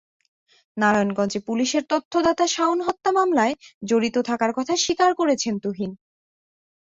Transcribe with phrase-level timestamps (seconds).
[0.77, 3.53] নারায়ণগঞ্জে পুলিশের তথ্যদাতা শাওন হত্যা মামলায়
[3.83, 5.91] জড়িত থাকার কথা স্বীকার করেছেন তুহিন।